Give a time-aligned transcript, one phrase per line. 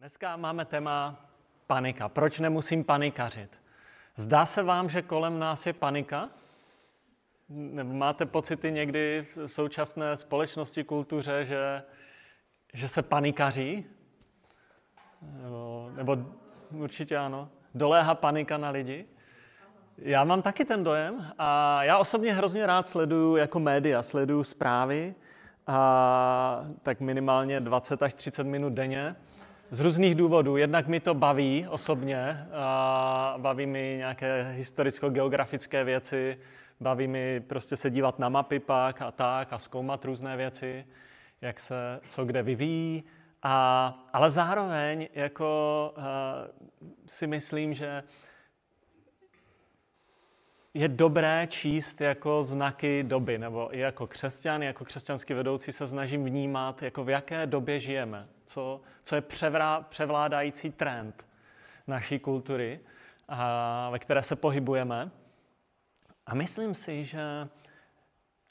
[0.00, 1.24] Dneska máme téma
[1.66, 2.08] panika.
[2.08, 3.50] Proč nemusím panikařit?
[4.16, 6.28] Zdá se vám, že kolem nás je panika?
[7.48, 11.82] Nebo máte pocity někdy v současné společnosti, kultuře, že,
[12.74, 13.86] že se panikaří?
[15.22, 16.18] Nebo, nebo
[16.70, 17.48] určitě ano.
[17.74, 19.06] Doléhá panika na lidi?
[19.98, 25.14] Já mám taky ten dojem a já osobně hrozně rád sleduju jako média, sleduju zprávy,
[25.66, 29.16] a tak minimálně 20 až 30 minut denně.
[29.72, 30.56] Z různých důvodů.
[30.56, 36.38] Jednak mi to baví osobně, a baví mi nějaké historicko-geografické věci,
[36.80, 40.86] baví mi prostě se dívat na mapy pak a tak a zkoumat různé věci,
[41.40, 43.04] jak se co kde vyvíjí.
[43.42, 46.04] A, ale zároveň jako uh,
[47.06, 48.02] si myslím, že
[50.74, 56.24] je dobré číst jako znaky doby, nebo i jako křesťan, jako křesťanský vedoucí se snažím
[56.24, 61.26] vnímat, jako v jaké době žijeme, co, co je převrá, převládající trend
[61.86, 62.80] naší kultury,
[63.28, 65.10] a, ve které se pohybujeme.
[66.26, 67.48] A myslím si, že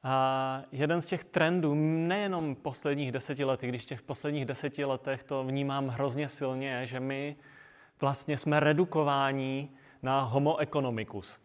[0.03, 1.75] a jeden z těch trendů,
[2.07, 6.87] nejenom posledních deseti let, když v těch posledních deseti letech to vnímám hrozně silně, je,
[6.87, 7.35] že my
[8.01, 9.69] vlastně jsme redukováni
[10.03, 11.39] na homo economicus.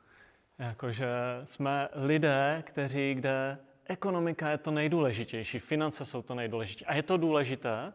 [0.58, 1.06] Jakože
[1.44, 6.86] jsme lidé, kteří, kde ekonomika je to nejdůležitější, finance jsou to nejdůležitější.
[6.86, 7.92] A je to důležité,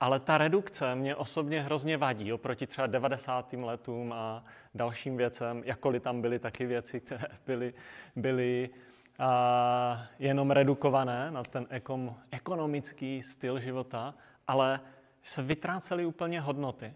[0.00, 3.52] ale ta redukce mě osobně hrozně vadí oproti třeba 90.
[3.52, 7.74] letům a dalším věcem, jakkoliv tam byly taky věci, které byly,
[8.16, 8.70] byly
[9.18, 14.14] a, jenom redukované na ten ekom, ekonomický styl života,
[14.46, 14.80] ale
[15.22, 16.94] se vytrácely úplně hodnoty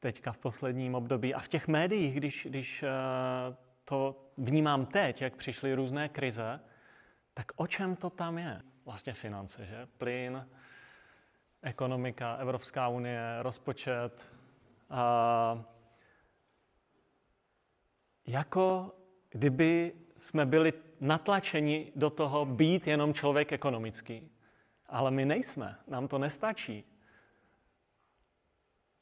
[0.00, 1.34] teďka v posledním období.
[1.34, 2.84] A v těch médiích, když, když
[3.88, 6.60] to vnímám teď, jak přišly různé krize,
[7.34, 8.62] tak o čem to tam je?
[8.84, 9.88] Vlastně finance, že?
[9.98, 10.48] Plyn,
[11.62, 14.26] ekonomika, Evropská unie, rozpočet.
[14.90, 15.64] A
[18.26, 18.94] jako
[19.30, 24.30] kdyby jsme byli natlačeni do toho být jenom člověk ekonomický.
[24.86, 26.84] Ale my nejsme, nám to nestačí.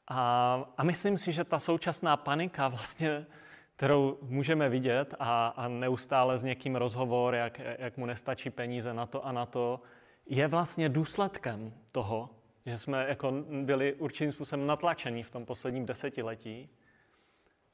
[0.07, 3.25] A, a myslím si, že ta současná panika vlastně
[3.75, 9.05] kterou můžeme vidět a, a neustále s někým rozhovor, jak, jak mu nestačí peníze na
[9.05, 9.81] to a na to,
[10.25, 12.29] je vlastně důsledkem toho,
[12.65, 13.31] že jsme jako
[13.63, 16.69] byli určitým způsobem natlačeni v tom posledním desetiletí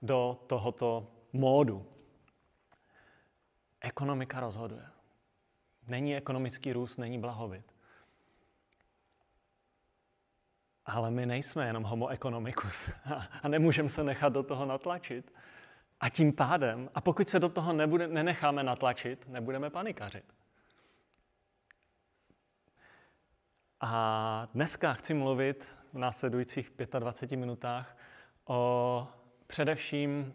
[0.01, 1.85] do tohoto módu.
[3.81, 4.85] Ekonomika rozhoduje.
[5.88, 7.66] Není ekonomický růst, není blahobyt.
[10.85, 12.90] Ale my nejsme jenom homo economicus
[13.44, 15.34] a nemůžeme se nechat do toho natlačit.
[16.01, 20.23] A tím pádem, a pokud se do toho nebude, nenecháme natlačit, nebudeme panikařit.
[23.81, 27.97] A dneska chci mluvit v následujících 25 minutách
[28.45, 29.07] o
[29.47, 30.34] především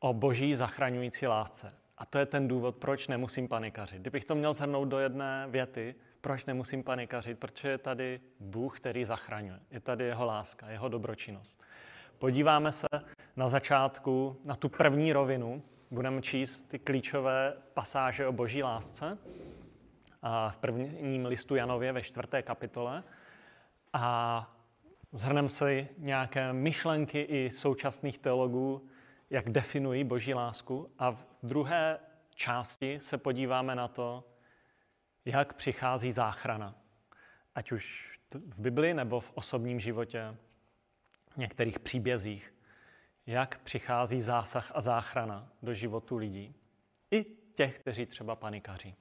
[0.00, 1.74] o boží zachraňující lásce.
[1.98, 4.00] A to je ten důvod, proč nemusím panikařit.
[4.00, 7.38] Kdybych to měl zhrnout do jedné věty, proč nemusím panikařit?
[7.38, 9.60] Protože je tady Bůh, který zachraňuje.
[9.70, 11.62] Je tady jeho láska, jeho dobročinnost.
[12.20, 12.86] Podíváme se
[13.36, 15.62] na začátku na tu první rovinu.
[15.90, 19.18] Budeme číst ty klíčové pasáže o boží lásce
[20.50, 23.02] v prvním listu Janově ve čtvrté kapitole.
[23.92, 24.46] A
[25.12, 28.88] zhrneme si nějaké myšlenky i současných teologů,
[29.30, 30.90] jak definují boží lásku.
[30.98, 31.98] A v druhé
[32.34, 34.24] části se podíváme na to,
[35.24, 36.74] jak přichází záchrana.
[37.54, 40.36] Ať už v Bibli nebo v osobním životě
[41.36, 42.54] některých příbězích,
[43.26, 46.54] jak přichází zásah a záchrana do životu lidí.
[47.10, 47.24] I
[47.54, 48.94] těch, kteří třeba panikaří.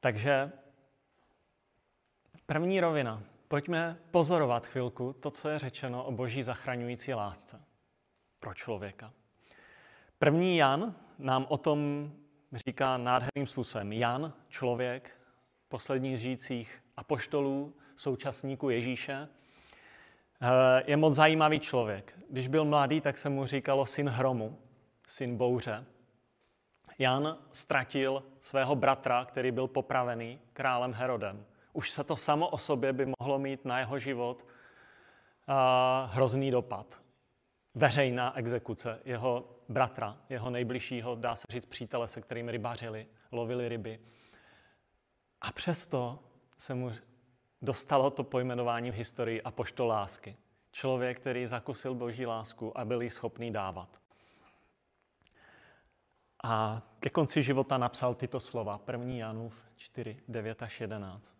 [0.00, 0.52] Takže
[2.46, 3.22] první rovina.
[3.48, 7.62] Pojďme pozorovat chvilku to, co je řečeno o boží zachraňující lásce
[8.40, 9.12] pro člověka.
[10.18, 12.12] První Jan nám o tom
[12.52, 13.92] říká nádherným způsobem.
[13.92, 15.20] Jan, člověk,
[15.68, 19.28] poslední z žijících apoštolů, současníků Ježíše,
[20.86, 22.18] je moc zajímavý člověk.
[22.30, 24.58] Když byl mladý, tak se mu říkalo syn hromu,
[25.06, 25.84] syn bouře.
[26.98, 31.44] Jan ztratil svého bratra, který byl popravený králem Herodem.
[31.72, 35.54] Už se to samo o sobě by mohlo mít na jeho život uh,
[36.14, 37.00] hrozný dopad.
[37.74, 44.00] Veřejná exekuce jeho bratra, jeho nejbližšího, dá se říct, přítele, se kterým rybařili, lovili ryby.
[45.40, 46.18] A přesto
[46.58, 46.92] se mu
[47.62, 50.36] dostalo to pojmenování v historii apoštol lásky.
[50.72, 53.88] Člověk, který zakusil boží lásku a byl jí schopný dávat.
[56.44, 58.80] A ke konci života napsal tyto slova.
[58.92, 59.14] 1.
[59.14, 61.38] Janův 4, 9 až 11.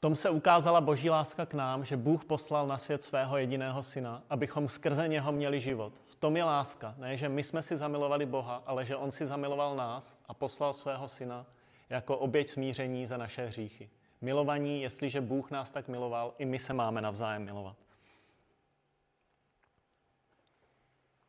[0.00, 4.22] tom se ukázala boží láska k nám, že Bůh poslal na svět svého jediného syna,
[4.30, 5.92] abychom skrze něho měli život.
[6.06, 6.94] V tom je láska.
[6.98, 10.72] Ne, že my jsme si zamilovali Boha, ale že on si zamiloval nás a poslal
[10.72, 11.46] svého syna
[11.90, 13.90] jako oběť smíření za naše hříchy.
[14.20, 17.76] Milovaní, jestliže Bůh nás tak miloval, i my se máme navzájem milovat.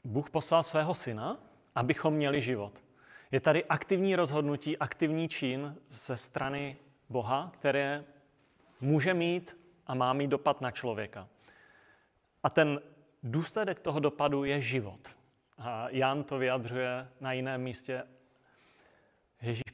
[0.03, 1.37] Bůh poslal svého syna,
[1.75, 2.83] abychom měli život.
[3.31, 6.77] Je tady aktivní rozhodnutí, aktivní čin ze strany
[7.09, 8.03] Boha, které
[8.81, 11.27] může mít a má mít dopad na člověka.
[12.43, 12.81] A ten
[13.23, 14.99] důsledek toho dopadu je život.
[15.57, 18.03] A Jan to vyjadřuje na jiném místě.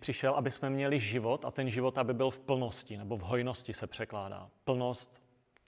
[0.07, 3.73] Přišel, aby jsme měli život a ten život, aby byl v plnosti, nebo v hojnosti
[3.73, 4.49] se překládá.
[4.63, 5.23] Plnost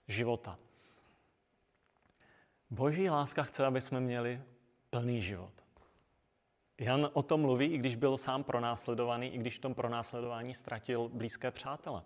[0.08, 0.58] života.
[2.70, 4.42] Boží láska chce, aby jsme měli
[4.90, 5.52] plný život.
[6.78, 11.08] Jan o tom mluví, i když byl sám pronásledovaný, i když v tom pronásledování ztratil
[11.08, 12.02] blízké přátele.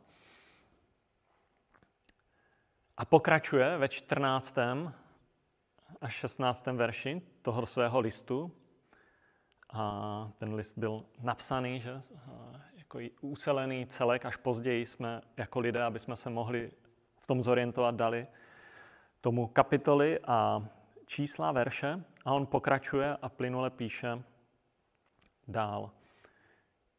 [2.97, 4.59] A pokračuje ve 14.
[6.01, 6.67] až 16.
[6.67, 8.53] verši toho svého listu.
[9.77, 12.03] A ten list byl napsaný, že
[12.99, 16.71] jako ucelený celek, až později jsme jako lidé, aby jsme se mohli
[17.17, 18.27] v tom zorientovat, dali
[19.21, 20.67] tomu kapitoly a
[21.07, 22.05] čísla verše.
[22.25, 24.23] A on pokračuje a plynule píše
[25.49, 25.91] dál.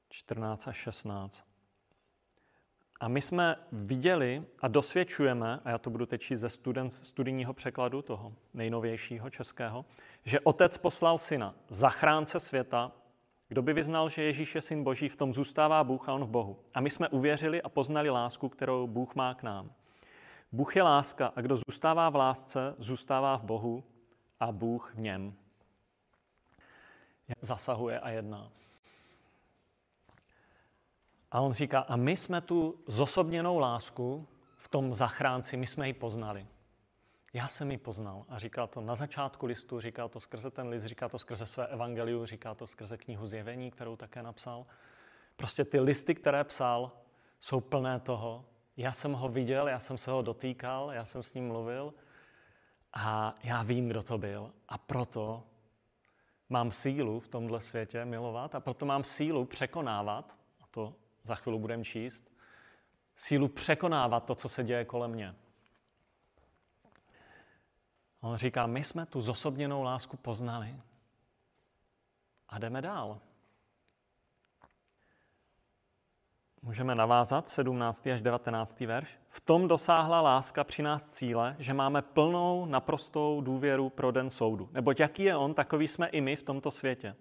[0.09, 1.45] 14 až 16.
[2.99, 7.53] A my jsme viděli a dosvědčujeme, a já to budu teď číst ze student, studijního
[7.53, 9.85] překladu toho nejnovějšího českého,
[10.25, 12.91] že otec poslal syna, zachránce světa,
[13.47, 16.29] kdo by vyznal, že Ježíš je syn Boží, v tom zůstává Bůh a on v
[16.29, 16.59] Bohu.
[16.73, 19.71] A my jsme uvěřili a poznali lásku, kterou Bůh má k nám.
[20.51, 23.83] Bůh je láska a kdo zůstává v lásce, zůstává v Bohu
[24.39, 25.33] a Bůh v něm.
[27.41, 28.51] Zasahuje a jedná.
[31.31, 34.27] A on říká, a my jsme tu zosobněnou lásku
[34.57, 36.47] v tom zachránci, my jsme ji poznali.
[37.35, 38.25] Já jsem ji poznal.
[38.29, 41.67] A říká to na začátku listu, říká to skrze ten list, říká to skrze své
[41.67, 44.65] evangeliu, říká to skrze knihu Zjevení, kterou také napsal.
[45.35, 46.91] Prostě ty listy, které psal,
[47.39, 48.45] jsou plné toho.
[48.77, 51.93] Já jsem ho viděl, já jsem se ho dotýkal, já jsem s ním mluvil
[52.93, 54.51] a já vím, kdo to byl.
[54.67, 55.43] A proto
[56.49, 61.59] mám sílu v tomhle světě milovat a proto mám sílu překonávat, a to za chvíli
[61.59, 62.31] budeme číst,
[63.15, 65.35] sílu překonávat to, co se děje kolem mě.
[68.25, 70.75] On říká, my jsme tu zosobněnou lásku poznali
[72.49, 73.19] a jdeme dál.
[76.61, 78.07] Můžeme navázat 17.
[78.07, 78.79] až 19.
[78.79, 79.19] verš.
[79.27, 84.69] V tom dosáhla láska při nás cíle, že máme plnou, naprostou důvěru pro den soudu.
[84.71, 87.15] Neboť jaký je on, takový jsme i my v tomto světě.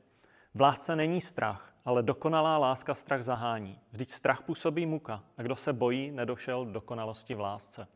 [0.55, 3.81] V lásce není strach, ale dokonalá láska strach zahání.
[3.93, 7.89] Vždyť strach působí muka a kdo se bojí, nedošel dokonalosti v lásce.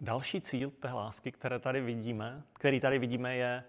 [0.00, 3.64] Další cíl té lásky, které tady vidíme, který tady vidíme, je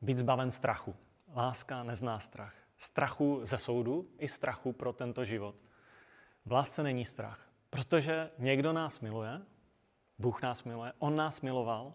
[0.00, 0.96] být zbaven strachu.
[1.36, 2.54] Láska nezná strach.
[2.78, 5.54] Strachu ze soudu i strachu pro tento život.
[6.44, 9.42] V lásce není strach, protože někdo nás miluje,
[10.18, 11.94] Bůh nás miluje, On nás miloval.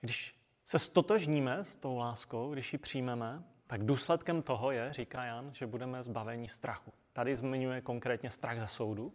[0.00, 0.34] Když
[0.66, 5.66] se stotožníme s tou láskou, když ji přijmeme, tak důsledkem toho je, říká Jan, že
[5.66, 6.92] budeme zbaveni strachu.
[7.12, 9.14] Tady zmiňuje konkrétně strach ze soudu,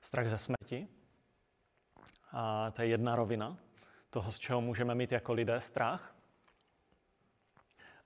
[0.00, 0.88] strach ze smrti.
[2.38, 3.56] A to je jedna rovina
[4.10, 6.14] toho, z čeho můžeme mít jako lidé strach.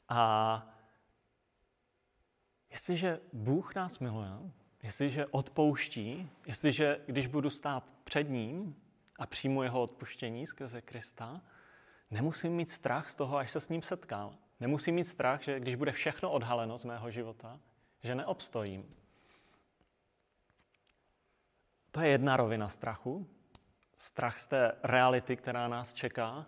[0.08, 0.62] A
[2.70, 4.30] jestliže Bůh nás miluje,
[4.82, 8.76] jestliže odpouští, jestliže když budu stát před ním
[9.18, 11.40] a přijmu jeho odpuštění skrze Krista,
[12.10, 14.38] Nemusím mít strach z toho, až se s ním setkám.
[14.60, 17.60] Nemusím mít strach, že když bude všechno odhaleno z mého života,
[18.02, 18.94] že neobstojím.
[21.92, 23.26] To je jedna rovina strachu.
[24.00, 26.47] Strach z té reality, která nás čeká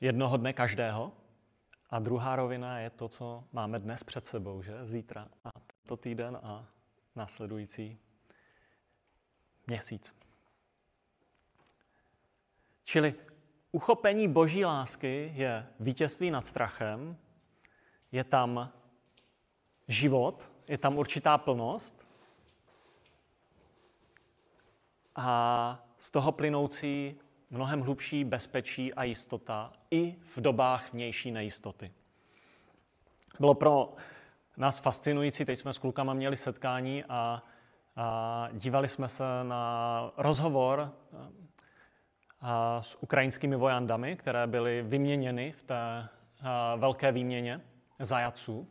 [0.00, 1.12] jednoho dne každého.
[1.90, 4.86] A druhá rovina je to, co máme dnes před sebou, že?
[4.86, 6.66] Zítra a tento týden a
[7.16, 7.98] následující
[9.66, 10.16] měsíc.
[12.84, 13.14] Čili
[13.72, 17.16] uchopení boží lásky je vítězství nad strachem,
[18.12, 18.72] je tam
[19.88, 22.06] život, je tam určitá plnost
[25.16, 27.14] a z toho plynoucí
[27.50, 31.92] mnohem hlubší bezpečí a jistota i v dobách vnější nejistoty.
[33.40, 33.94] Bylo pro
[34.56, 37.42] nás fascinující, teď jsme s klukama měli setkání a,
[37.96, 40.92] a dívali jsme se na rozhovor
[42.80, 46.08] s ukrajinskými vojandami, které byly vyměněny v té
[46.76, 47.60] velké výměně
[47.98, 48.68] zajaců.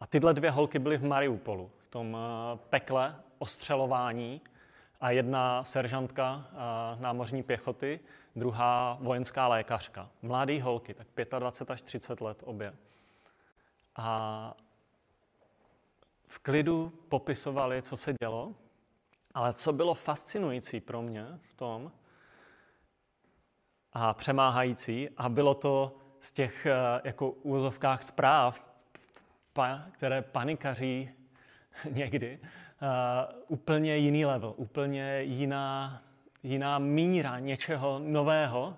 [0.00, 4.40] A tyhle dvě holky byly v Mariupolu, tom eh, pekle ostřelování
[5.00, 6.56] a jedna seržantka eh,
[7.00, 8.00] námořní pěchoty,
[8.36, 10.08] druhá vojenská lékařka.
[10.22, 11.06] Mladý holky, tak
[11.38, 12.74] 25 až 30 let obě.
[13.96, 14.54] A
[16.26, 18.54] v klidu popisovali, co se dělo,
[19.34, 21.92] ale co bylo fascinující pro mě v tom
[23.92, 28.78] a přemáhající, a bylo to z těch eh, jako úvozovkách zpráv,
[29.92, 31.10] které panikaří
[31.90, 32.40] někdy,
[33.48, 36.02] úplně jiný level, úplně jiná,
[36.42, 38.76] jiná míra něčeho nového,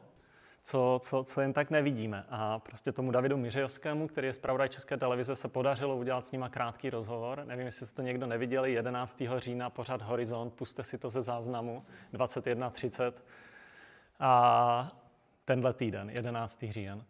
[0.62, 2.24] co, co, co jen tak nevidíme.
[2.30, 6.48] A prostě tomu Davidu Miřejovskému, který je zpravodaj České televize, se podařilo udělat s nima
[6.48, 7.42] krátký rozhovor.
[7.44, 9.22] Nevím, jestli jste to někdo neviděli, 11.
[9.36, 13.12] října pořad Horizont, puste si to ze záznamu, 21.30.
[14.20, 14.92] A
[15.44, 16.64] tenhle týden, 11.
[16.70, 17.04] říjen.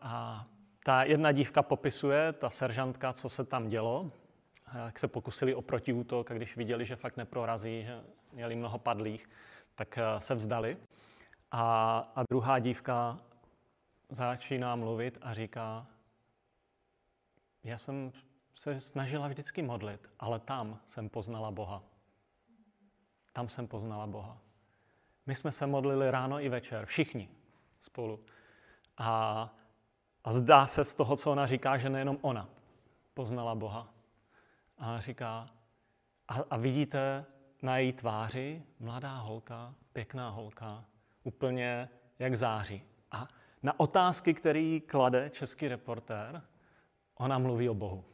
[0.00, 0.44] A
[0.84, 4.10] ta jedna dívka popisuje, ta seržantka, co se tam dělo,
[4.74, 8.00] jak se pokusili o protiútok a když viděli, že fakt neprorazí, že
[8.32, 9.28] měli mnoho padlých,
[9.74, 10.76] tak eh, se vzdali.
[11.50, 13.18] A, a druhá dívka
[14.10, 15.86] začíná mluvit a říká,
[17.64, 18.12] já jsem
[18.54, 21.82] se snažila vždycky modlit, ale tam jsem poznala Boha.
[23.32, 24.38] Tam jsem poznala Boha.
[25.26, 27.28] My jsme se modlili ráno i večer, všichni
[27.80, 28.20] spolu.
[28.98, 29.50] A,
[30.24, 32.48] a zdá se z toho, co ona říká, že nejenom ona
[33.14, 33.93] poznala Boha.
[34.78, 35.48] A říká,
[36.28, 37.24] a, a vidíte
[37.62, 40.84] na její tváři mladá holka, pěkná holka,
[41.22, 41.88] úplně
[42.18, 42.82] jak září.
[43.10, 43.28] A
[43.62, 46.42] na otázky, který klade český reportér,
[47.14, 48.04] ona mluví o Bohu.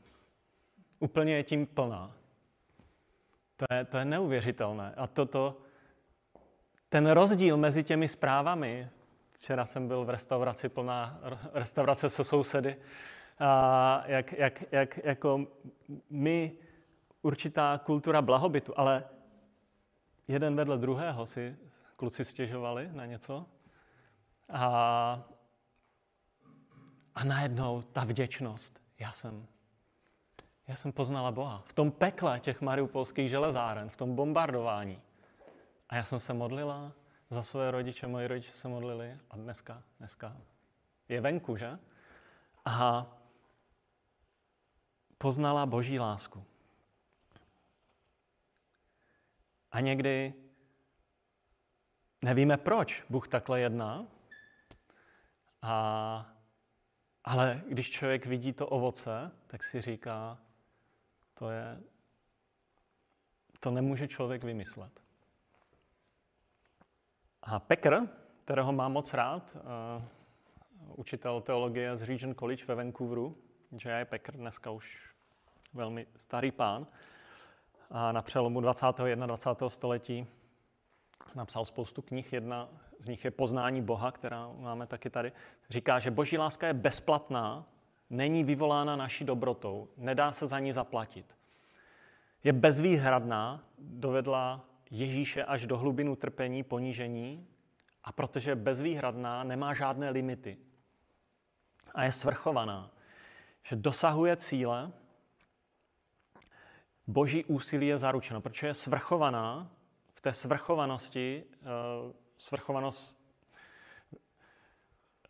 [0.99, 2.12] Úplně je tím plná.
[3.57, 4.95] To je, to je neuvěřitelné.
[4.97, 5.61] A toto,
[6.88, 8.88] ten rozdíl mezi těmi zprávami,
[9.33, 11.21] včera jsem byl v restauraci plná,
[11.52, 12.76] restaurace se sousedy,
[13.41, 15.47] a jak, jak, jak jako
[16.11, 16.53] my,
[17.23, 19.05] určitá kultura blahobytu, ale
[20.29, 21.57] jeden vedle druhého si
[21.97, 23.47] kluci stěžovali na něco.
[24.49, 25.23] A,
[27.15, 28.81] a najednou ta vděčnost.
[28.99, 29.47] Já jsem,
[30.67, 31.63] já jsem poznala Boha.
[31.67, 35.03] V tom pekle těch mariupolských železáren, v tom bombardování.
[35.89, 36.93] A já jsem se modlila
[37.31, 40.37] za své rodiče, moji rodiče se modlili a dneska, dneska
[41.09, 41.79] je venku, že?
[42.65, 43.07] A
[45.21, 46.45] poznala boží lásku.
[49.73, 50.35] A někdy
[52.23, 54.07] nevíme, proč Bůh takhle jedná,
[55.62, 56.33] a,
[57.25, 60.39] ale když člověk vidí to ovoce, tak si říká,
[61.35, 61.81] to je,
[63.61, 65.00] to nemůže člověk vymyslet.
[67.43, 68.09] A Pekr,
[68.45, 69.61] kterého mám moc rád, uh,
[70.97, 73.37] učitel teologie z Regent College ve Vancouveru,
[73.85, 74.05] J.I.
[74.05, 75.10] Pekr, dneska už
[75.75, 76.87] velmi starý pán,
[77.91, 78.87] a na přelomu 20.
[78.87, 79.69] a 21.
[79.69, 80.27] století
[81.35, 82.33] napsal spoustu knih.
[82.33, 85.33] Jedna z nich je Poznání Boha, která máme taky tady.
[85.71, 87.67] Říká, že boží láska je bezplatná,
[88.11, 91.37] není vyvolána naší dobrotou, nedá se za ní zaplatit.
[92.45, 97.47] Je bezvýhradná, dovedla Ježíše až do hlubinu trpení, ponížení
[98.05, 100.59] a protože je bezvýhradná, nemá žádné limity.
[101.95, 102.91] A je svrchovaná,
[103.62, 104.93] že dosahuje cíle,
[107.11, 109.71] boží úsilí je zaručeno, protože je svrchovaná,
[110.14, 111.67] v té svrchovanosti, eh,
[112.38, 113.17] svrchovanost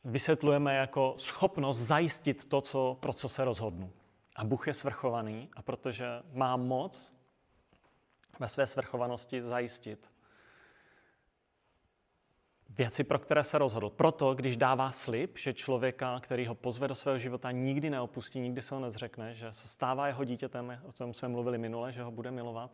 [0.04, 3.92] vysvětlujeme jako schopnost zajistit to, co, pro co se rozhodnu.
[4.36, 7.12] A Bůh je svrchovaný a protože má moc
[8.38, 10.09] ve své svrchovanosti zajistit
[12.80, 13.90] věci, pro které se rozhodl.
[13.90, 18.62] Proto, když dává slib, že člověka, který ho pozve do svého života, nikdy neopustí, nikdy
[18.62, 22.10] se ho nezřekne, že se stává jeho dítětem, o tom jsme mluvili minule, že ho
[22.10, 22.70] bude milovat,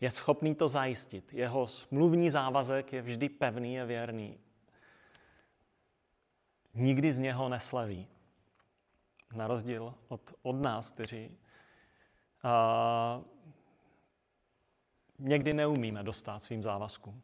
[0.00, 1.32] je schopný to zajistit.
[1.32, 4.38] Jeho smluvní závazek je vždy pevný, je věrný.
[6.74, 8.06] Nikdy z něho neslaví.
[9.34, 11.38] Na rozdíl od, od nás, kteří
[12.42, 13.20] a,
[15.18, 17.22] někdy neumíme dostat svým závazkům.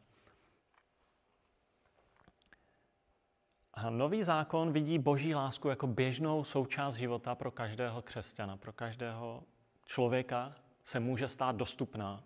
[3.89, 9.43] Nový zákon vidí boží lásku jako běžnou součást života pro každého křesťana, pro každého
[9.85, 12.23] člověka se může stát dostupná.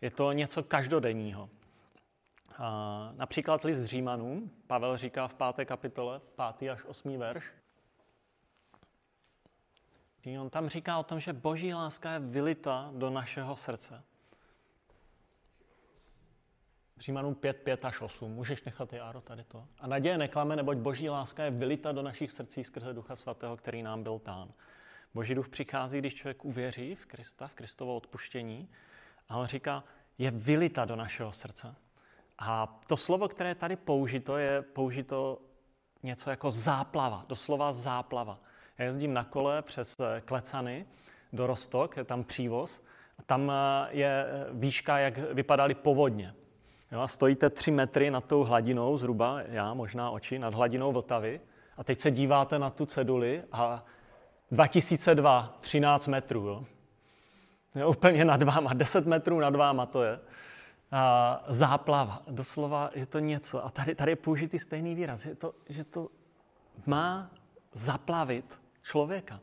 [0.00, 1.50] Je to něco každodenního.
[2.58, 7.52] A například list Římanům, Pavel říká v páté kapitole, pátý až osmý verš,
[10.40, 14.02] On tam říká o tom, že boží láska je vylita do našeho srdce.
[17.00, 18.32] Římanům 5, 5 až 8.
[18.32, 19.64] Můžeš nechat, Járo, tady to.
[19.80, 23.82] A naděje neklame, neboť boží láska je vylita do našich srdcí skrze Ducha Svatého, který
[23.82, 24.48] nám byl tán.
[25.14, 28.68] Boží duch přichází, když člověk uvěří v Krista, v Kristovo odpuštění.
[29.28, 29.84] A on říká,
[30.18, 31.74] je vylita do našeho srdce.
[32.38, 35.38] A to slovo, které tady použito, je použito
[36.02, 38.40] něco jako záplava, doslova záplava.
[38.78, 40.86] Já jezdím na kole přes eh, Klecany
[41.32, 42.82] do Rostok, je tam přívoz,
[43.18, 46.34] a tam eh, je eh, výška, jak vypadaly povodně.
[46.92, 51.40] Jo, a stojíte tři metry nad tou hladinou, zhruba, já možná oči, nad hladinou Vltavy,
[51.76, 53.84] a teď se díváte na tu ceduli a
[54.50, 56.46] 2002, 13 metrů.
[56.48, 56.64] Jo.
[57.74, 60.20] Je úplně nad váma, 10 metrů nad váma to je.
[60.92, 63.64] A záplava, doslova je to něco.
[63.64, 66.08] A tady, tady je použitý stejný výraz, je to, že to
[66.86, 67.30] má
[67.72, 69.40] zaplavit člověka.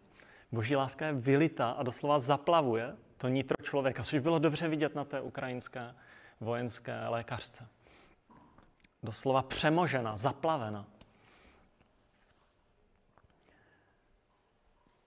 [0.52, 5.06] Boží láska je vylita a doslova zaplavuje to nitro člověka, což bylo dobře vidět na
[5.06, 5.96] té ukrajinské
[6.46, 7.68] vojenské lékařce.
[9.04, 10.86] Doslova přemožena, zaplavena.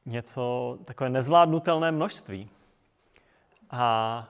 [0.07, 2.50] Něco takové nezvládnutelné množství.
[3.71, 4.28] A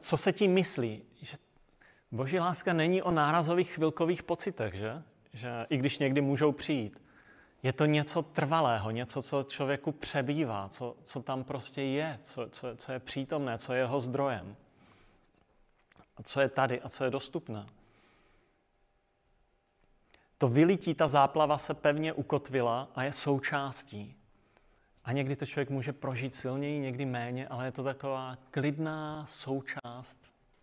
[0.00, 1.02] co se tím myslí?
[1.22, 1.36] Že
[2.12, 5.02] boží láska není o nárazových chvilkových pocitech, že?
[5.32, 7.02] Že i když někdy můžou přijít.
[7.62, 12.76] Je to něco trvalého, něco, co člověku přebývá, co, co tam prostě je, co, co,
[12.76, 14.56] co je přítomné, co je jeho zdrojem.
[16.18, 17.66] A co je tady a co je dostupné.
[20.38, 24.14] To vylití, ta záplava se pevně ukotvila a je součástí.
[25.04, 30.18] A někdy to člověk může prožít silněji, někdy méně, ale je to taková klidná součást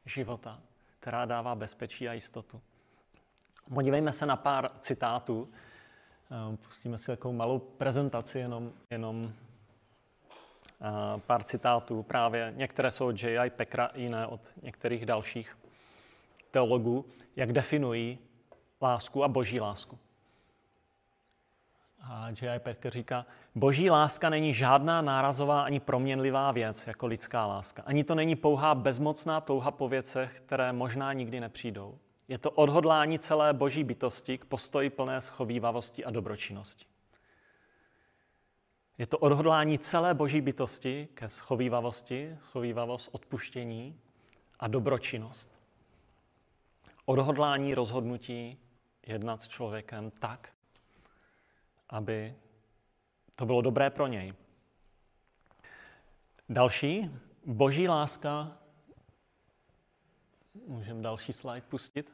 [0.06, 0.60] života,
[1.00, 2.62] která dává bezpečí a jistotu.
[3.74, 5.50] Podívejme se na pár citátů.
[6.54, 9.34] Eh, pustíme si takovou malou prezentaci, jenom, jenom
[11.28, 12.04] pár citátů.
[12.04, 13.50] Právě některé jsou od J.I.
[13.50, 15.58] Pekra, jiné od některých dalších
[16.52, 18.20] teologů, jak definují
[18.82, 19.98] lásku a boží lásku.
[22.02, 22.60] A J.I.
[22.60, 23.26] Perker říká,
[23.56, 27.84] boží láska není žádná nárazová ani proměnlivá věc jako lidská láska.
[27.86, 31.98] Ani to není pouhá bezmocná touha po věcech, které možná nikdy nepřijdou.
[32.28, 36.86] Je to odhodlání celé boží bytosti k postoji plné schovývavosti a dobročinnosti.
[38.98, 44.00] Je to odhodlání celé boží bytosti ke schovývavosti, schovývavost, odpuštění
[44.60, 45.50] a dobročinnost.
[47.06, 48.58] Odhodlání rozhodnutí
[49.08, 50.50] jednat s člověkem tak,
[51.90, 52.36] aby
[53.36, 54.34] to bylo dobré pro něj.
[56.50, 57.12] Další,
[57.46, 58.58] boží láska.
[60.68, 62.12] Můžeme další slide pustit.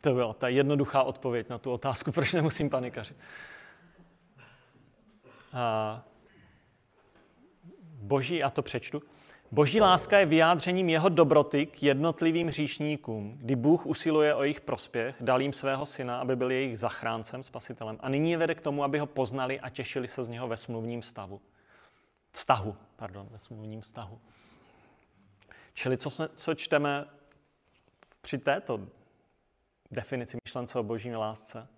[0.00, 3.16] To byla ta jednoduchá odpověď na tu otázku, proč nemusím panikařit.
[8.00, 9.02] Boží, a to přečtu.
[9.52, 15.16] Boží láska je vyjádřením jeho dobroty k jednotlivým hříšníkům, kdy Bůh usiluje o jejich prospěch,
[15.20, 17.98] dal jim svého syna, aby byl jejich zachráncem, spasitelem.
[18.00, 20.56] A nyní je vede k tomu, aby ho poznali a těšili se z něho ve
[20.56, 21.40] smluvním stavu.
[22.32, 24.20] Vztahu, pardon, ve smluvním vztahu.
[25.74, 27.06] Čili co, jsme, co čteme
[28.20, 28.80] při této
[29.90, 31.68] definici myšlence o boží lásce?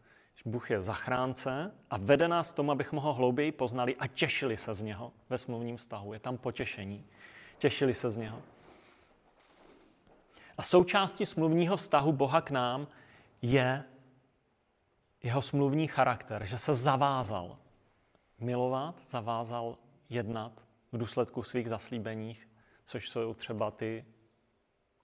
[0.44, 4.74] Bůh je zachránce a vede nás k tomu, abychom ho hlouběji poznali a těšili se
[4.74, 6.12] z něho ve smluvním vztahu.
[6.12, 7.06] Je tam potěšení
[7.58, 8.42] těšili se z něho.
[10.58, 12.86] A součástí smluvního vztahu Boha k nám
[13.42, 13.84] je
[15.22, 17.58] jeho smluvní charakter, že se zavázal
[18.38, 20.52] milovat, zavázal jednat
[20.92, 22.48] v důsledku svých zaslíbeních,
[22.84, 24.04] což jsou třeba ty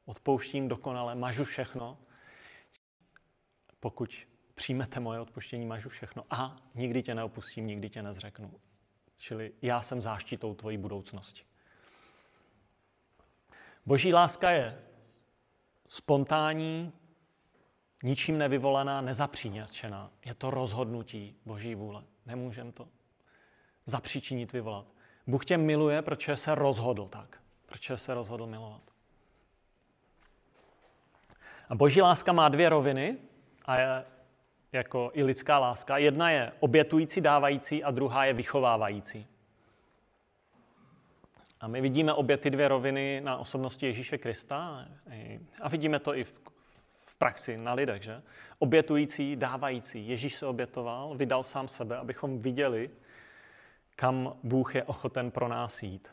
[0.04, 1.98] odpouštím dokonale, mažu všechno.
[3.80, 8.52] Pokud přijmete moje odpuštění, mažu všechno a nikdy tě neopustím, nikdy tě nezřeknu.
[9.16, 11.42] Čili já jsem záštitou tvojí budoucnosti.
[13.86, 14.82] Boží láska je
[15.88, 16.92] spontánní,
[18.02, 20.10] ničím nevyvolaná, nezapříněčená.
[20.24, 22.04] Je to rozhodnutí Boží vůle.
[22.26, 22.88] Nemůžeme to
[23.86, 24.86] zapříčinit, vyvolat.
[25.26, 27.42] Bůh tě miluje, protože se rozhodl tak.
[27.66, 28.82] Protože se rozhodl milovat.
[31.68, 33.18] A boží láska má dvě roviny
[33.64, 34.04] a je
[34.72, 35.98] jako i lidská láska.
[35.98, 39.26] Jedna je obětující, dávající a druhá je vychovávající.
[41.60, 44.86] A my vidíme obě ty dvě roviny na osobnosti Ježíše Krista
[45.60, 46.32] a vidíme to i v,
[47.06, 48.22] v praxi na lidech, že?
[48.58, 50.08] Obětující, dávající.
[50.08, 52.90] Ježíš se obětoval, vydal sám sebe, abychom viděli,
[53.96, 56.08] kam Bůh je ochoten pro nás jít.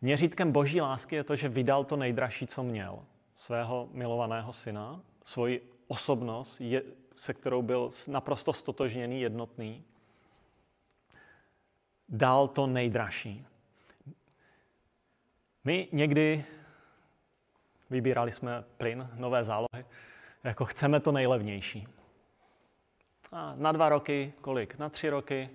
[0.00, 3.04] Měřítkem boží lásky je to, že vydal to nejdražší, co měl.
[3.34, 6.82] Svého milovaného syna, svoji osobnost, je,
[7.20, 9.84] se kterou byl naprosto stotožněný, jednotný.
[12.08, 13.46] Dal to nejdražší.
[15.64, 16.44] My někdy
[17.90, 19.84] vybírali jsme plyn, nové zálohy,
[20.44, 21.88] jako chceme to nejlevnější.
[23.32, 24.78] A na dva roky, kolik?
[24.78, 25.50] Na tři roky.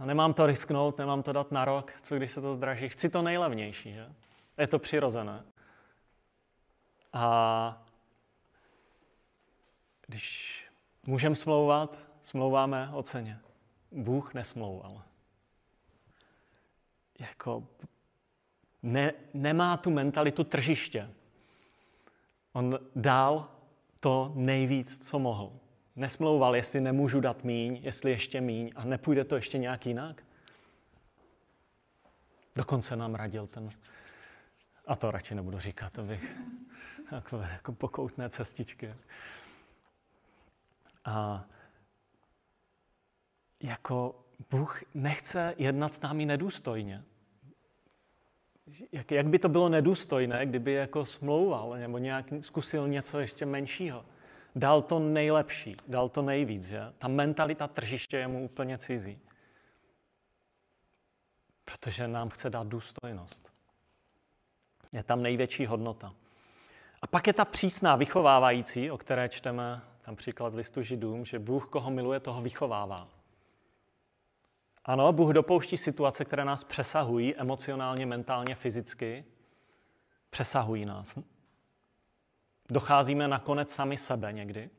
[0.00, 2.88] A nemám to risknout, nemám to dát na rok, co když se to zdraží.
[2.88, 4.12] Chci to nejlevnější, že?
[4.58, 5.44] Je to přirozené.
[7.12, 7.82] A
[10.06, 10.63] když
[11.06, 13.38] můžeme smlouvat, smlouváme o ceně.
[13.92, 15.02] Bůh nesmlouval.
[17.18, 17.66] Jako
[18.82, 21.10] ne, nemá tu mentalitu tržiště.
[22.52, 23.48] On dal
[24.00, 25.52] to nejvíc, co mohl.
[25.96, 30.22] Nesmlouval, jestli nemůžu dát míň, jestli ještě míň a nepůjde to ještě nějak jinak.
[32.56, 33.70] Dokonce nám radil ten,
[34.86, 36.36] a to radši nebudu říkat, to bych
[37.12, 38.94] jako, jako pokoutné cestičky.
[41.04, 41.44] A
[43.62, 47.04] jako Bůh nechce jednat s námi nedůstojně.
[48.92, 54.04] Jak, jak by to bylo nedůstojné, kdyby jako smlouval nebo nějak zkusil něco ještě menšího.
[54.56, 56.80] Dal to nejlepší, dal to nejvíc, že?
[56.98, 59.18] Ta mentalita tržiště je mu úplně cizí.
[61.64, 63.52] Protože nám chce dát důstojnost.
[64.92, 66.14] Je tam největší hodnota.
[67.02, 71.38] A pak je ta přísná vychovávající, o které čteme tam příklad v listu Židům, že
[71.38, 73.08] Bůh, koho miluje, toho vychovává.
[74.84, 79.24] Ano, Bůh dopouští situace, které nás přesahují emocionálně, mentálně, fyzicky.
[80.30, 81.18] Přesahují nás.
[82.70, 84.70] Docházíme nakonec sami sebe někdy.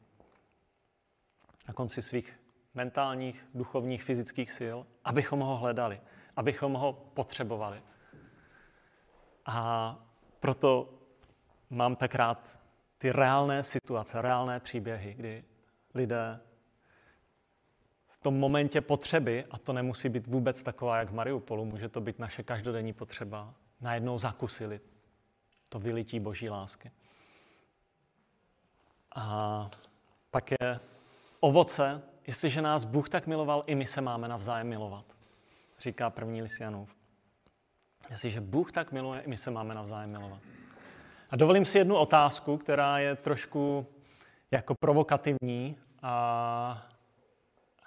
[1.67, 2.39] Na konci svých
[2.73, 6.01] mentálních, duchovních, fyzických sil, abychom ho hledali,
[6.35, 7.83] abychom ho potřebovali.
[9.45, 9.95] A
[10.39, 10.89] proto
[11.69, 12.55] mám tak rád
[13.05, 15.43] ty reálné situace, reálné příběhy, kdy
[15.93, 16.39] lidé
[18.07, 22.01] v tom momentě potřeby, a to nemusí být vůbec taková, jak v Mariupolu, může to
[22.01, 24.79] být naše každodenní potřeba, najednou zakusili
[25.69, 26.91] to vylití boží lásky.
[29.15, 29.69] A
[30.31, 30.79] pak je
[31.39, 35.05] ovoce, jestliže nás Bůh tak miloval, i my se máme navzájem milovat,
[35.79, 36.95] říká první list Janův.
[38.09, 40.41] Jestliže Bůh tak miluje, i my se máme navzájem milovat.
[41.29, 43.85] A dovolím si jednu otázku, která je trošku
[44.51, 46.87] jako provokativní a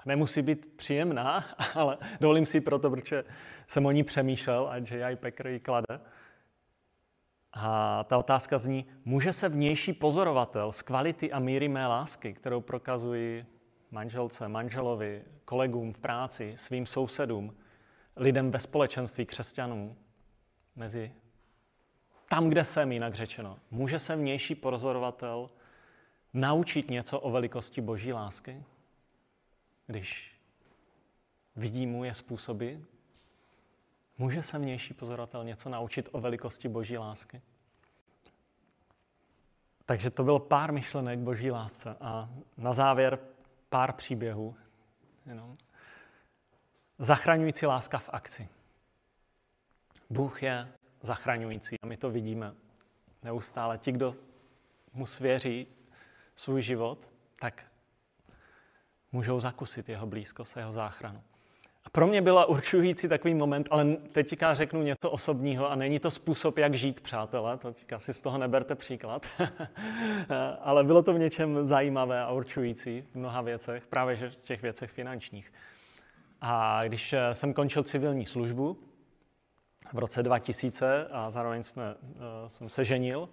[0.06, 3.24] nemusí být příjemná, ale dovolím si proto, protože
[3.66, 5.16] jsem o ní přemýšlel a J.I.
[5.16, 6.00] Packer ji klade.
[7.52, 12.60] A ta otázka zní, může se vnější pozorovatel z kvality a míry mé lásky, kterou
[12.60, 13.46] prokazuji
[13.90, 17.56] manželce, manželovi, kolegům v práci, svým sousedům,
[18.16, 19.96] lidem ve společenství křesťanů,
[20.76, 21.12] mezi
[22.28, 23.58] tam, kde jsem, jinak řečeno.
[23.70, 25.50] Může se vnější pozorovatel
[26.32, 28.64] naučit něco o velikosti boží lásky,
[29.86, 30.34] když
[31.56, 32.74] vidí mu je způsoby?
[34.18, 37.42] Může se vnější pozorovatel něco naučit o velikosti boží lásky?
[39.84, 43.18] Takže to bylo pár myšlenek boží lásce a na závěr
[43.68, 44.56] pár příběhů.
[45.26, 45.54] Jenom.
[46.98, 48.48] Zachraňující láska v akci.
[50.10, 50.72] Bůh je
[51.08, 51.76] zachraňující.
[51.82, 52.54] A my to vidíme
[53.22, 53.78] neustále.
[53.78, 54.14] Ti, kdo
[54.92, 55.66] mu svěří
[56.36, 56.98] svůj život,
[57.40, 57.64] tak
[59.12, 61.22] můžou zakusit jeho blízkost a jeho záchranu.
[61.84, 66.10] A pro mě byla určující takový moment, ale teďka řeknu něco osobního a není to
[66.10, 69.26] způsob, jak žít, přátelé, to teďka si z toho neberte příklad,
[70.60, 74.90] ale bylo to v něčem zajímavé a určující v mnoha věcech, právě v těch věcech
[74.90, 75.52] finančních.
[76.40, 78.87] A když jsem končil civilní službu,
[79.92, 83.28] v roce 2000 a zároveň jsme, eh, jsem se ženil,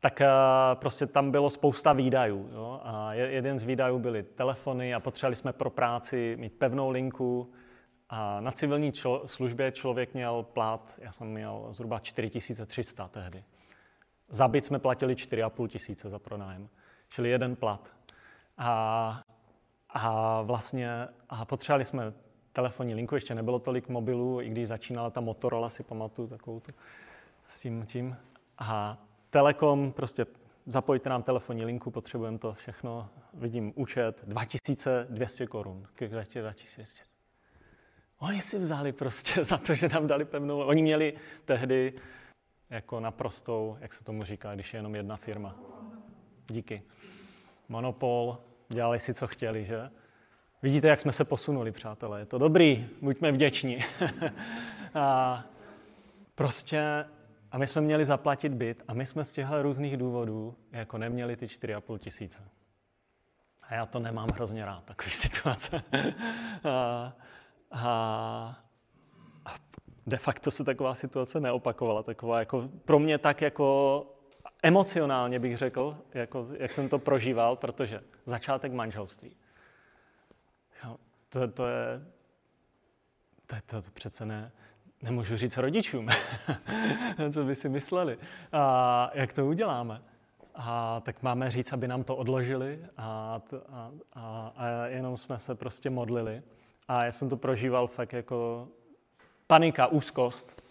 [0.00, 0.28] tak eh,
[0.74, 2.48] prostě tam bylo spousta výdajů.
[2.52, 2.80] Jo?
[2.84, 7.52] A jeden z výdajů byly telefony a potřebovali jsme pro práci mít pevnou linku.
[8.08, 13.44] A na civilní člo, službě člověk měl plat, já jsem měl zhruba 4300 tehdy.
[14.28, 16.68] Za byt jsme platili 4,5 tisíce za pronájem,
[17.08, 17.88] čili jeden plat.
[18.58, 19.22] A,
[19.88, 22.12] a vlastně a potřebovali jsme
[22.56, 26.72] telefonní linku, ještě nebylo tolik mobilů, i když začínala ta Motorola, si pamatuju takovou tu,
[27.48, 28.16] s tím tím.
[28.58, 28.98] A
[29.30, 30.26] Telekom, prostě
[30.66, 33.08] zapojte nám telefonní linku, potřebujeme to všechno.
[33.34, 35.86] Vidím účet 2200 korun.
[36.08, 37.02] 2200.
[38.18, 40.58] Oni si vzali prostě za to, že nám dali pevnou.
[40.58, 41.14] Oni měli
[41.44, 41.92] tehdy
[42.70, 45.56] jako naprostou, jak se tomu říká, když je jenom jedna firma.
[46.48, 46.82] Díky.
[47.68, 48.38] Monopol,
[48.68, 49.90] dělali si, co chtěli, že?
[50.62, 52.20] Vidíte, jak jsme se posunuli, přátelé.
[52.20, 53.78] Je to dobrý, buďme vděční.
[54.94, 55.44] a
[56.34, 57.04] prostě,
[57.52, 61.36] a my jsme měli zaplatit byt a my jsme z těchto různých důvodů jako neměli
[61.36, 62.42] ty 4,5 tisíce.
[63.62, 65.82] A já to nemám hrozně rád, takový situace.
[66.64, 67.12] a,
[67.70, 67.82] a,
[69.44, 69.54] a
[70.06, 72.02] de facto se taková situace neopakovala.
[72.02, 74.06] Taková jako, pro mě tak jako
[74.62, 79.36] emocionálně bych řekl, jako, jak jsem to prožíval, protože začátek manželství
[81.40, 82.00] to, to je,
[83.46, 84.52] to, to, to přece ne,
[85.02, 86.08] nemůžu říct rodičům,
[87.32, 88.18] co by si mysleli.
[88.52, 90.02] A jak to uděláme?
[90.54, 93.40] A tak máme říct, aby nám to odložili a,
[93.72, 96.42] a, a, a jenom jsme se prostě modlili.
[96.88, 98.68] A já jsem to prožíval fakt jako
[99.46, 100.62] panika, úzkost.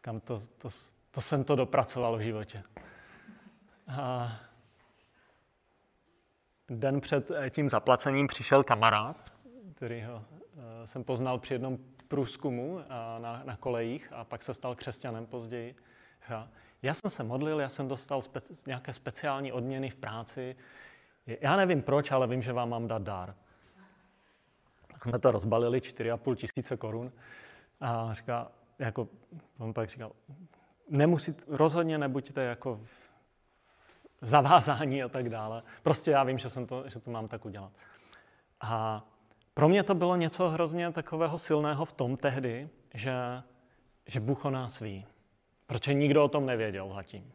[0.00, 0.68] Kam to, to,
[1.10, 2.62] to jsem to dopracoval v životě.
[3.88, 4.32] A
[6.68, 9.33] den před tím zaplacením přišel kamarád,
[9.84, 12.88] kterýho eh, jsem poznal při jednom průzkumu eh,
[13.20, 15.74] na, na kolejích a pak se stal křesťanem později.
[16.82, 20.56] Já jsem se modlil, já jsem dostal speci- nějaké speciální odměny v práci.
[21.40, 23.34] Já nevím proč, ale vím, že vám mám dát dár.
[24.86, 27.12] Tak jsme to rozbalili, 4,5 tisíce korun.
[27.80, 29.08] A říká, jako,
[29.58, 30.12] on pak říkal,
[30.88, 32.80] nemusí, rozhodně nebuďte jako
[34.20, 35.62] zavázání a tak dále.
[35.82, 37.72] Prostě já vím, že, jsem to, že to mám tak udělat.
[38.60, 39.04] A
[39.54, 43.14] pro mě to bylo něco hrozně takového silného v tom tehdy, že,
[44.06, 45.06] že Bůh o nás ví.
[45.66, 47.32] Protože nikdo o tom nevěděl zatím.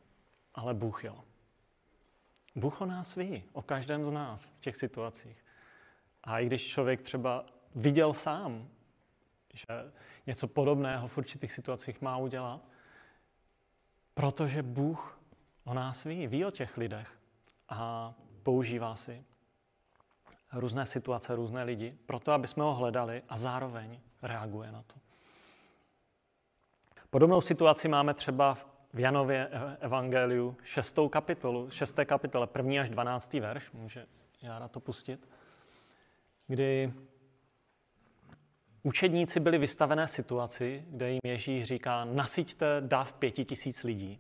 [0.56, 1.24] Ale Bůh jo.
[2.56, 5.46] Bůh o nás ví, o každém z nás v těch situacích.
[6.24, 8.70] A i když člověk třeba viděl sám,
[9.54, 9.66] že
[10.28, 12.62] něco podobného v určitých situacích má udělat,
[14.14, 15.20] protože Bůh
[15.64, 17.20] o nás ví, ví o těch lidech
[17.70, 19.26] a používá si
[20.54, 24.96] různé situace, různé lidi, proto, aby jsme ho hledali a zároveň reaguje na to.
[27.10, 28.58] Podobnou situaci máme třeba
[28.94, 31.00] v Janově Evangeliu 6.
[31.10, 32.00] kapitolu, 6.
[32.06, 32.82] kapitole, 1.
[32.82, 33.34] až 12.
[33.34, 34.06] verš, může
[34.42, 35.30] Jára to pustit,
[36.48, 36.94] kdy
[38.84, 44.20] učedníci byli vystavené situaci, kde jim Ježíš říká, nasyťte dav pěti tisíc lidí.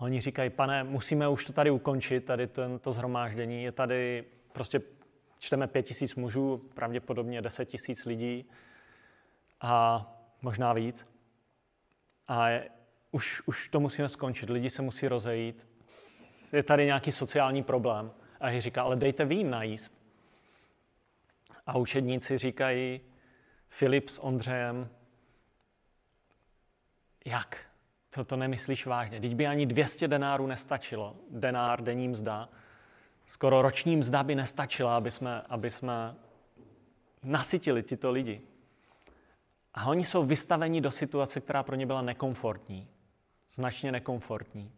[0.00, 2.48] Oni říkají, pane, musíme už to tady ukončit, tady
[2.80, 4.82] to zhromáždění, je tady prostě
[5.38, 8.50] čteme pět tisíc mužů, pravděpodobně deset tisíc lidí
[9.60, 10.06] a
[10.42, 11.06] možná víc.
[12.28, 12.70] A je,
[13.10, 15.66] už, už to musíme skončit, lidi se musí rozejít.
[16.52, 18.12] Je tady nějaký sociální problém.
[18.40, 19.94] A Ježíš říká, ale dejte vy jim najíst.
[21.66, 23.00] A učedníci říkají,
[23.68, 24.88] Filip s Ondřejem,
[27.24, 27.69] jak?
[28.10, 29.20] To, to nemyslíš vážně.
[29.20, 31.16] Teď by ani 200 denárů nestačilo.
[31.30, 32.48] Denár, denní mzda.
[33.26, 36.14] Skoro roční mzda by nestačila, aby jsme, aby jsme
[37.22, 38.40] nasytili tyto lidi.
[39.74, 42.88] A oni jsou vystaveni do situace, která pro ně byla nekomfortní.
[43.52, 44.72] Značně nekomfortní.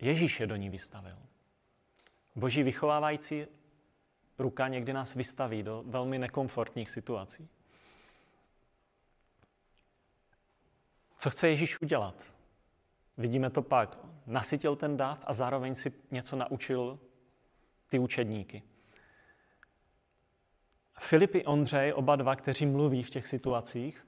[0.00, 1.16] Ježíš je do ní vystavil.
[2.36, 3.46] Boží vychovávající
[4.38, 7.48] ruka někdy nás vystaví do velmi nekomfortních situací.
[11.18, 12.29] Co chce Ježíš udělat?
[13.18, 13.98] Vidíme to pak.
[14.26, 16.98] Nasytil ten dáv a zároveň si něco naučil
[17.88, 18.62] ty učedníky.
[20.98, 24.06] Filip i Ondřej, oba dva, kteří mluví v těch situacích,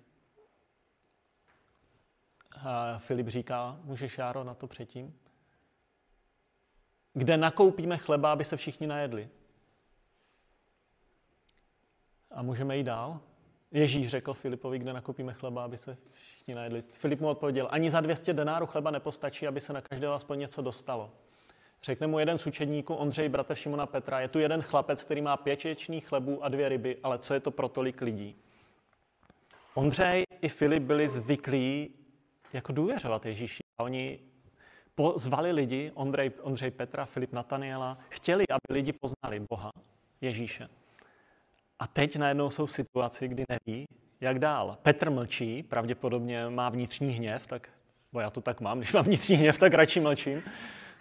[2.64, 5.18] a Filip říká, můžeš Járo na to předtím?
[7.14, 9.28] Kde nakoupíme chleba, aby se všichni najedli?
[12.30, 13.20] A můžeme jít dál?
[13.72, 16.84] Ježíš řekl Filipovi, kde nakoupíme chleba, aby se všichni najedli.
[16.90, 20.62] Filip mu odpověděl, ani za 200 denárů chleba nepostačí, aby se na každého aspoň něco
[20.62, 21.10] dostalo.
[21.82, 25.36] Řekne mu jeden z učedníků, Ondřej, bratr Šimona Petra, je tu jeden chlapec, který má
[25.36, 25.60] pět
[26.04, 28.36] chlebů a dvě ryby, ale co je to pro tolik lidí?
[29.74, 31.90] Ondřej i Filip byli zvyklí
[32.52, 33.62] jako důvěřovat Ježíši.
[33.78, 34.18] A oni
[34.94, 39.70] pozvali lidi, Ondřej, Ondřej Petra, Filip Nataniela, chtěli, aby lidi poznali Boha,
[40.20, 40.68] Ježíše.
[41.78, 43.86] A teď najednou jsou v situaci, kdy neví,
[44.20, 44.78] jak dál.
[44.82, 47.68] Petr mlčí, pravděpodobně má vnitřní hněv, tak,
[48.12, 50.42] bo já to tak mám, když mám vnitřní hněv, tak radši mlčím.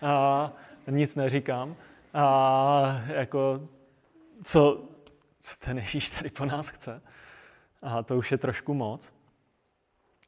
[0.02, 0.52] A
[0.88, 1.76] nic neříkám.
[2.14, 3.68] A jako,
[4.44, 4.84] co,
[5.42, 7.02] co ten Ježíš tady po nás chce?
[7.82, 9.14] A to už je trošku moc.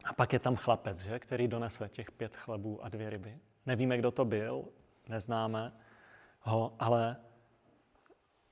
[0.04, 3.38] A pak je tam chlapec, že, který donese těch pět chlebů a dvě ryby.
[3.66, 4.66] Nevíme, kdo to byl,
[5.08, 5.74] neznáme
[6.42, 7.16] ho, ale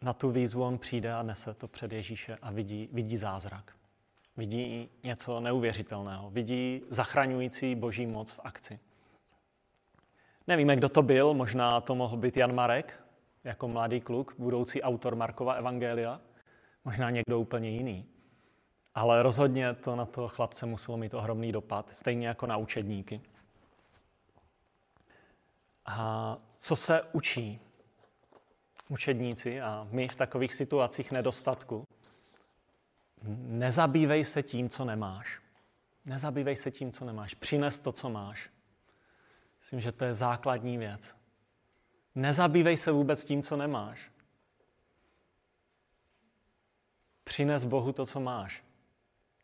[0.02, 3.76] na tu výzvu on přijde a nese to před Ježíše a vidí, vidí zázrak.
[4.38, 6.30] Vidí něco neuvěřitelného.
[6.30, 8.80] Vidí zachraňující boží moc v akci.
[10.48, 13.04] Nevíme, kdo to byl, možná to mohl být Jan Marek,
[13.44, 16.22] jako mladý kluk, budoucí autor Markova Evangelia,
[16.86, 18.06] možná někdo úplně jiný.
[18.96, 23.22] Ale rozhodně to na toho chlapce muselo mít ohromný dopad, stejně jako na učedníky.
[25.86, 27.60] A co se učí
[28.91, 31.88] učedníci a my v takových situacích nedostatku?
[33.47, 35.41] Nezabývej se tím, co nemáš.
[36.06, 37.34] Nezabývej se tím, co nemáš.
[37.34, 38.49] Přines to, co máš.
[39.60, 41.15] Myslím, že to je základní věc.
[42.15, 44.12] Nezabývej se vůbec tím, co nemáš.
[47.23, 48.63] Přines Bohu to, co máš.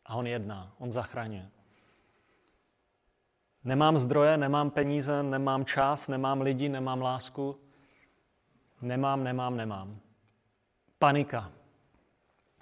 [0.06, 1.50] A on jedná, on zachraňuje.
[3.64, 7.67] Nemám zdroje, nemám peníze, nemám čas, nemám lidi, nemám lásku.
[8.80, 10.00] Nemám, nemám, nemám.
[10.98, 11.52] Panika.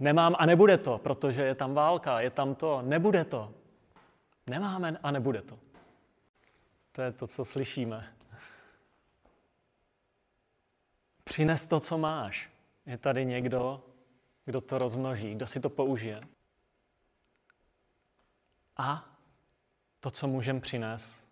[0.00, 2.82] Nemám a nebude to, protože je tam válka, je tam to.
[2.82, 3.54] Nebude to.
[4.46, 5.58] Nemáme a nebude to.
[6.92, 8.12] To je to, co slyšíme.
[11.24, 12.50] Přines to, co máš.
[12.86, 13.84] Je tady někdo,
[14.44, 16.20] kdo to rozmnoží, kdo si to použije.
[18.76, 19.04] A
[20.00, 21.25] to, co můžeme přinést,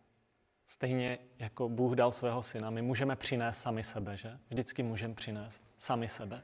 [0.66, 4.38] stejně jako Bůh dal svého syna, my můžeme přinést sami sebe, že?
[4.50, 6.42] Vždycky můžeme přinést sami sebe.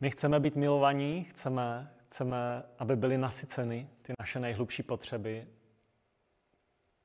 [0.00, 5.46] My chceme být milovaní, chceme, chceme, aby byly nasyceny ty naše nejhlubší potřeby.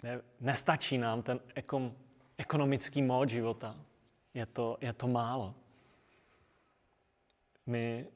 [0.04, 1.96] Ne, nestačí nám ten ekom,
[2.38, 3.76] ekonomický mód života.
[4.34, 5.56] Je to, je to málo.
[7.66, 8.08] My,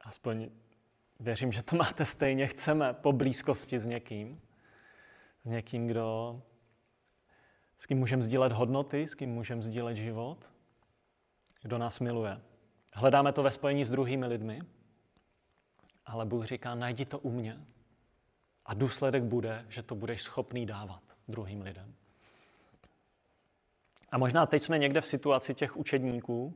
[0.00, 0.50] aspoň
[1.20, 4.40] věřím, že to máte stejně, chceme po blízkosti s někým,
[5.46, 6.42] s někým, kdo,
[7.78, 10.38] s kým můžeme sdílet hodnoty, s kým můžeme sdílet život,
[11.62, 12.40] kdo nás miluje.
[12.92, 14.62] Hledáme to ve spojení s druhými lidmi,
[16.06, 17.60] ale Bůh říká, najdi to u mě.
[18.64, 21.94] A důsledek bude, že to budeš schopný dávat druhým lidem.
[24.10, 26.54] A možná teď jsme někde v situaci těch učedníků,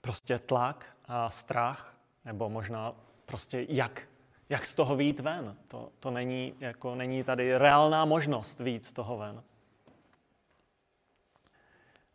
[0.00, 2.94] prostě tlak a strach, nebo možná
[3.26, 4.09] prostě jak,
[4.50, 5.56] jak z toho výjít ven.
[5.68, 9.42] To, to není, jako, není tady reálná možnost výjít z toho ven.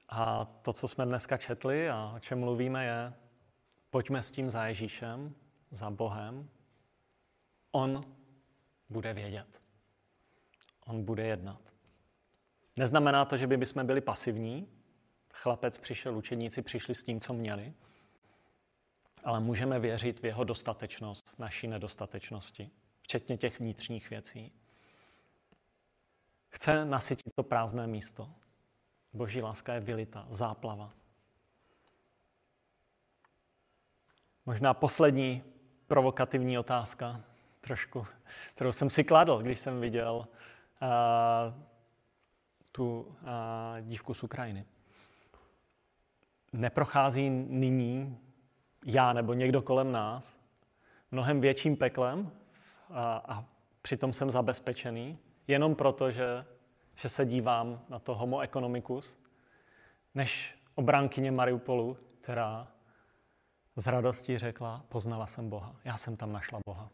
[0.10, 3.14] A to, co jsme dneska četli a o čem mluvíme, je,
[3.90, 5.36] pojďme s tím za Ježíšem,
[5.72, 6.50] za Bohem.
[7.72, 8.04] On
[8.90, 9.62] bude vědět.
[10.86, 11.62] On bude jednat.
[12.76, 14.68] Neznamená to, že by jsme byli pasivní.
[15.34, 17.74] Chlapec přišel, učeníci přišli s tím, co měli.
[19.26, 22.70] Ale můžeme věřit v jeho dostatečnost, naší nedostatečnosti,
[23.02, 24.52] včetně těch vnitřních věcí.
[26.50, 28.30] Chce nasytit to prázdné místo.
[29.14, 30.92] Boží láska je vylita, záplava.
[34.46, 35.44] Možná poslední
[35.88, 37.22] provokativní otázka,
[37.62, 38.08] trošku,
[38.56, 40.28] kterou jsem si kladl, když jsem viděl
[40.82, 41.64] uh,
[42.72, 43.08] tu uh,
[43.82, 44.66] dívku z Ukrajiny.
[46.54, 48.25] Neprochází nyní
[48.86, 50.38] já nebo někdo kolem nás
[51.12, 52.32] mnohem větším peklem
[52.90, 53.46] a, a
[53.82, 55.18] přitom jsem zabezpečený,
[55.48, 56.46] jenom proto, že
[56.96, 59.18] že se dívám na to homo economicus,
[60.16, 62.68] než obránkyně Mariupolu, která
[63.76, 65.76] z radostí řekla, poznala jsem Boha.
[65.86, 66.90] Já jsem tam našla Boha.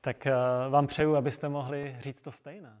[0.00, 0.32] Tak eh,
[0.68, 2.80] vám přeju, abyste mohli říct to stejné.